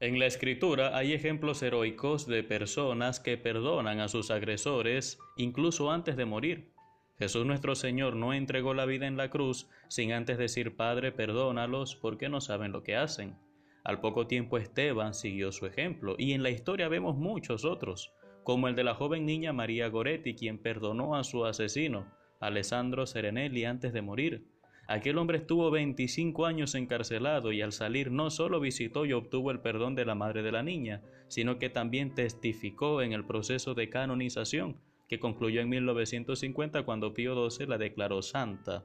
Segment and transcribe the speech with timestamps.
[0.00, 6.16] En la escritura hay ejemplos heroicos de personas que perdonan a sus agresores incluso antes
[6.16, 6.72] de morir.
[7.18, 11.96] Jesús nuestro Señor no entregó la vida en la cruz sin antes decir, Padre, perdónalos
[11.96, 13.36] porque no saben lo que hacen.
[13.84, 18.68] Al poco tiempo Esteban siguió su ejemplo y en la historia vemos muchos otros, como
[18.68, 22.06] el de la joven niña María Goretti, quien perdonó a su asesino,
[22.40, 24.46] Alessandro Serenelli, antes de morir.
[24.90, 29.60] Aquel hombre estuvo 25 años encarcelado y al salir no solo visitó y obtuvo el
[29.60, 33.88] perdón de la madre de la niña, sino que también testificó en el proceso de
[33.88, 38.84] canonización, que concluyó en 1950 cuando Pío XII la declaró santa.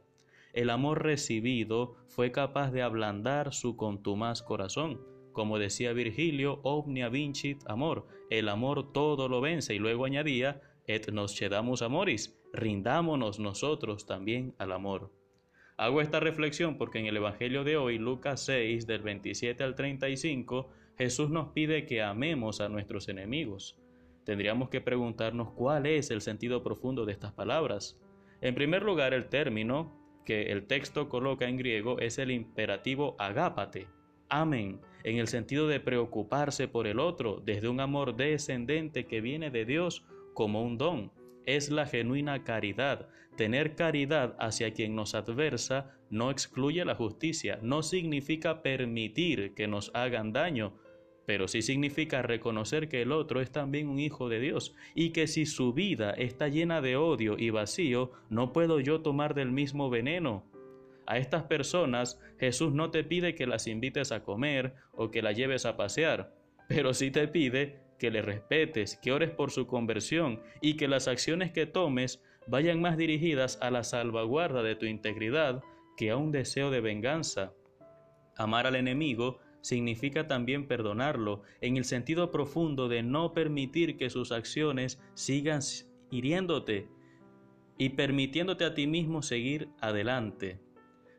[0.53, 5.01] El amor recibido fue capaz de ablandar su contumaz corazón.
[5.33, 11.11] Como decía Virgilio, omnia vincit amor, el amor todo lo vence, y luego añadía, et
[11.11, 15.24] nos cedamus amoris, rindámonos nosotros también al amor.
[15.77, 20.69] Hago esta reflexión porque en el Evangelio de hoy, Lucas 6, del 27 al 35,
[20.97, 23.77] Jesús nos pide que amemos a nuestros enemigos.
[24.23, 27.99] Tendríamos que preguntarnos cuál es el sentido profundo de estas palabras.
[28.39, 33.87] En primer lugar, el término que el texto coloca en griego es el imperativo agápate,
[34.29, 39.51] amen, en el sentido de preocuparse por el otro desde un amor descendente que viene
[39.51, 41.11] de Dios como un don
[41.45, 43.07] es la genuina caridad.
[43.35, 49.91] Tener caridad hacia quien nos adversa no excluye la justicia, no significa permitir que nos
[49.93, 50.73] hagan daño,
[51.25, 55.27] pero sí significa reconocer que el otro es también un hijo de Dios y que
[55.27, 59.89] si su vida está llena de odio y vacío, no puedo yo tomar del mismo
[59.89, 60.45] veneno.
[61.07, 65.35] A estas personas Jesús no te pide que las invites a comer o que las
[65.35, 66.33] lleves a pasear,
[66.67, 71.07] pero sí te pide que le respetes, que ores por su conversión y que las
[71.07, 75.63] acciones que tomes vayan más dirigidas a la salvaguarda de tu integridad
[75.97, 77.53] que a un deseo de venganza.
[78.37, 84.31] Amar al enemigo significa también perdonarlo, en el sentido profundo de no permitir que sus
[84.31, 85.61] acciones sigan
[86.11, 86.87] hiriéndote
[87.77, 90.59] y permitiéndote a ti mismo seguir adelante.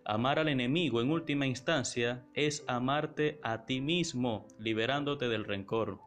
[0.05, 5.99] Amar al enemigo en última instancia es amarte a ti mismo, liberándote del rencor.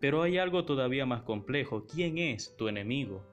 [0.00, 1.86] Pero hay algo todavía más complejo.
[1.86, 3.24] ¿Quién es tu enemigo?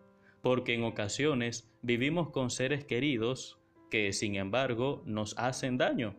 [0.41, 3.59] Porque en ocasiones vivimos con seres queridos
[3.90, 6.16] que, sin embargo, nos hacen daño.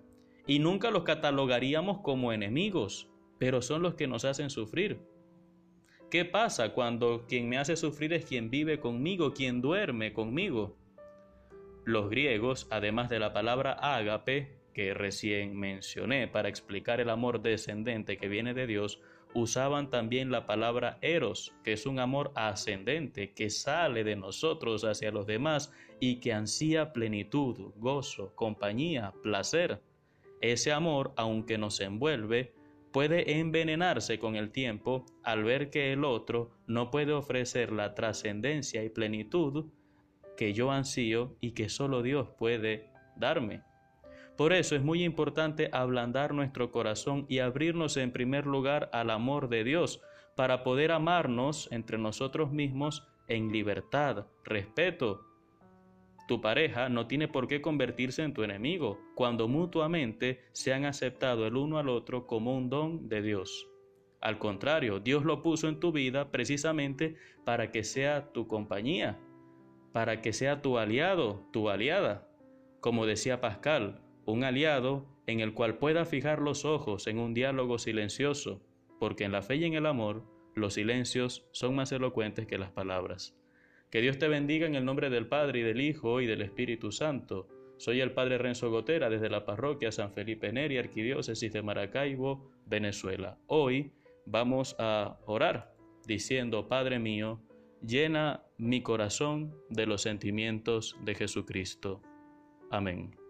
[0.47, 5.00] Y nunca los catalogaríamos como enemigos, pero son los que nos hacen sufrir.
[6.10, 10.76] ¿Qué pasa cuando quien me hace sufrir es quien vive conmigo, quien duerme conmigo?
[11.84, 18.16] Los griegos, además de la palabra ágape, que recién mencioné para explicar el amor descendente
[18.16, 19.00] que viene de Dios,
[19.34, 25.11] usaban también la palabra eros, que es un amor ascendente, que sale de nosotros hacia
[25.11, 29.83] los demás y que ansía plenitud, gozo, compañía, placer.
[30.41, 32.55] Ese amor, aunque nos envuelve,
[32.93, 38.84] puede envenenarse con el tiempo al ver que el otro no puede ofrecer la trascendencia
[38.84, 39.67] y plenitud
[40.37, 43.62] que yo ansío y que solo Dios puede darme.
[44.37, 49.49] Por eso es muy importante ablandar nuestro corazón y abrirnos en primer lugar al amor
[49.49, 50.00] de Dios,
[50.34, 55.25] para poder amarnos entre nosotros mismos en libertad, respeto.
[56.27, 61.47] Tu pareja no tiene por qué convertirse en tu enemigo cuando mutuamente se han aceptado
[61.47, 63.69] el uno al otro como un don de Dios.
[64.21, 69.21] Al contrario, Dios lo puso en tu vida precisamente para que sea tu compañía,
[69.93, 72.27] para que sea tu aliado, tu aliada.
[72.81, 77.79] Como decía Pascal, un aliado en el cual pueda fijar los ojos en un diálogo
[77.79, 78.61] silencioso,
[78.99, 80.25] porque en la fe y en el amor
[80.55, 83.37] los silencios son más elocuentes que las palabras.
[83.91, 86.91] Que Dios te bendiga en el nombre del Padre y del Hijo y del Espíritu
[86.91, 87.49] Santo.
[87.77, 93.39] Soy el Padre Renzo Gotera desde la parroquia San Felipe Neri, Arquidiócesis de Maracaibo, Venezuela.
[93.47, 93.93] Hoy
[94.27, 95.75] vamos a orar
[96.06, 97.41] diciendo, Padre mío,
[97.83, 102.01] llena mi corazón de los sentimientos de Jesucristo.
[102.71, 103.24] Amén.